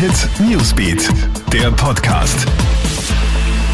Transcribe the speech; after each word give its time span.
Hit 0.00 0.30
Newsbeat, 0.40 1.10
der 1.52 1.70
Podcast. 1.72 2.46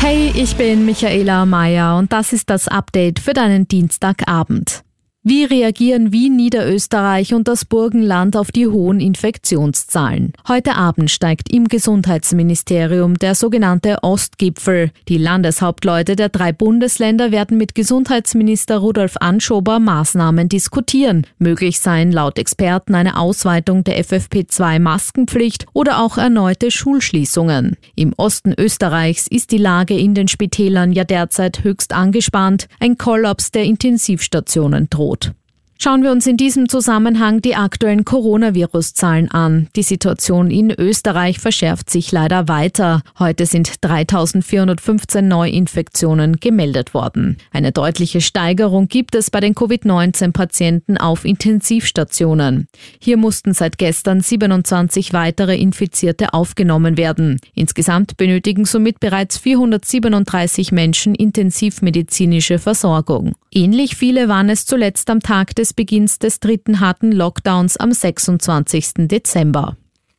Hey, 0.01 0.33
ich 0.35 0.57
bin 0.57 0.85
Michaela 0.85 1.47
Mayer 1.47 1.97
und 1.97 2.13
das 2.13 2.33
ist 2.33 2.51
das 2.51 2.67
Update 2.67 3.21
für 3.21 3.33
deinen 3.33 3.69
Dienstagabend. 3.69 4.83
Wie 5.29 5.43
reagieren 5.43 6.13
Wien, 6.13 6.37
Niederösterreich 6.37 7.35
und 7.35 7.49
das 7.49 7.65
Burgenland 7.65 8.37
auf 8.37 8.53
die 8.53 8.69
hohen 8.69 9.01
Infektionszahlen? 9.01 10.33
Heute 10.47 10.77
Abend 10.77 11.11
steigt 11.11 11.53
im 11.53 11.67
Gesundheitsministerium 11.67 13.19
der 13.19 13.35
sogenannte 13.35 14.05
Ostgipfel. 14.05 14.93
Die 15.09 15.19
Landeshauptleute 15.19 16.15
der 16.15 16.29
drei 16.29 16.53
Bundesländer 16.53 17.33
werden 17.33 17.59
mit 17.59 17.75
Gesundheitsminister 17.75 18.79
Rudolf 18.79 19.17
Anschober 19.17 19.81
Maßnahmen 19.81 20.49
diskutieren. 20.49 21.27
Möglich 21.41 21.81
seien 21.81 22.13
laut 22.13 22.39
Experten 22.39 22.95
eine 22.95 23.19
Ausweitung 23.19 23.83
der 23.83 23.99
FFP2-Maskenpflicht 24.05 25.67
oder 25.73 26.05
auch 26.05 26.19
erneute 26.19 26.71
Schulschließungen. 26.71 27.77
Im 27.97 28.13
Osten 28.17 28.55
Österreichs 28.57 29.27
ist 29.27 29.51
die 29.51 29.59
Lage 29.59 29.99
in 29.99 30.15
den 30.15 30.29
Spitälern 30.29 30.93
ja 30.93 31.03
derzeit 31.03 31.65
höchst 31.65 31.93
angespannt. 31.93 32.69
Ein 32.79 32.97
Kollaps 32.97 33.51
der 33.51 33.65
Intensivstationen 33.65 34.89
droht. 34.89 35.16
Angebot. 35.17 35.46
Schauen 35.79 36.03
wir 36.03 36.11
uns 36.11 36.27
in 36.27 36.39
diesem 36.39 36.71
Zusammenhang 36.71 37.43
die 37.43 37.55
aktuellen 37.55 38.07
Coronavirus-Zahlen 38.07 39.31
an. 39.31 39.69
Die 39.77 39.83
Situation 39.83 40.51
in 40.51 40.71
Österreich 40.71 41.39
verschärft 41.39 41.91
sich 41.91 42.11
leider 42.13 42.49
weiter. 42.49 43.03
Heute 43.19 43.45
sind 43.45 43.71
3415 43.83 45.29
Neuinfektionen 45.29 46.37
gemeldet 46.37 46.95
worden. 46.95 47.37
Eine 47.53 47.73
deutliche 47.73 48.23
Steigerung 48.23 48.89
gibt 48.89 49.15
es 49.15 49.31
bei 49.31 49.41
den 49.41 49.55
Covid-19-Patienten 49.55 50.97
auf 50.97 51.27
Intensivstationen. 51.27 52.69
Hier 52.99 53.19
mussten 53.19 53.53
seit 53.53 53.77
gestern 53.77 54.23
27 54.23 55.13
weitere 55.13 55.57
Infizierte 55.59 56.33
aufgenommen 56.33 56.97
werden. 56.97 57.39
Insgesamt 57.55 58.17
benötigen 58.17 58.65
somit 58.65 58.99
bereits 58.99 59.37
437 59.37 60.73
Menschen 60.73 61.15
intensivmedizinische 61.15 62.59
Versorgung. 62.59 63.35
Ähnlich 63.53 63.97
viele 63.97 64.29
waren 64.29 64.51
es 64.51 64.67
zuletzt 64.67 65.09
am 65.11 65.21
Tag 65.21 65.55
des 65.55 65.66
des 65.67 65.75
Beginns 65.75 66.19
des 66.21 66.39
dritten 66.39 66.79
harten 66.79 67.11
Lockdowns 67.11 67.77
am 67.77 67.91
26. 67.93 69.09
Dezember. 69.09 69.77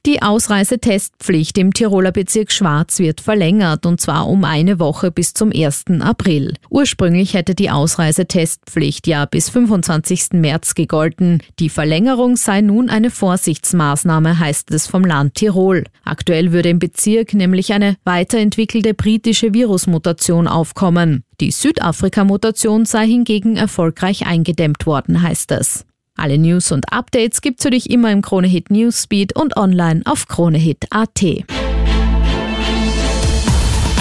Die 0.08 0.22
Ausreisetestpflicht 0.22 1.58
im 1.58 1.74
Tiroler 1.74 2.14
Bezirk 2.14 2.54
Schwarz 2.54 3.00
wird 3.00 3.20
verlängert 3.20 3.86
und 3.86 4.00
zwar 4.00 4.30
um 4.30 4.46
eine 4.46 4.80
Woche 4.80 5.12
bis 5.12 5.34
zum 5.34 5.52
1. 5.54 5.84
April. 6.00 6.54
Ursprünglich 6.70 7.34
hätte 7.34 7.56
die 7.56 7.70
Ausreisetestpflicht 7.70 9.06
ja 9.06 9.26
bis 9.26 9.50
25. 9.50 10.30
März 10.32 10.76
gegolten. 10.76 11.44
Die 11.60 11.68
Verlängerung 11.68 12.38
sei 12.38 12.62
nun 12.62 12.90
eine 12.90 13.12
Vorsichtsmaßnahme, 13.12 14.40
heißt 14.40 14.72
es 14.72 14.88
vom 14.88 15.04
Land 15.04 15.34
Tirol. 15.34 15.84
Aktuell 16.06 16.54
würde 16.54 16.70
im 16.70 16.80
Bezirk 16.80 17.34
nämlich 17.34 17.74
eine 17.74 17.98
weiterentwickelte 18.06 18.94
britische 18.94 19.54
Virusmutation 19.54 20.48
aufkommen. 20.48 21.26
Die 21.42 21.52
Südafrika-Mutation 21.52 22.86
sei 22.86 23.08
hingegen 23.08 23.58
erfolgreich 23.58 24.26
eingedämmt 24.26 24.86
worden, 24.86 25.22
heißt 25.22 25.52
es. 25.52 25.86
Alle 26.18 26.40
News 26.40 26.72
und 26.72 26.92
Updates 26.92 27.42
gibt's 27.42 27.64
für 27.64 27.70
dich 27.70 27.92
immer 27.92 28.12
im 28.12 28.24
Kronehit 28.24 28.72
Newsbeat 28.72 29.36
und 29.36 29.56
online 29.56 30.02
auf 30.06 30.28
kronehit.at. 30.28 31.24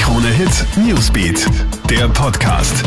Kronehit 0.00 0.67
Newsbeat, 0.78 1.47
der 1.91 2.09
Podcast. 2.09 2.83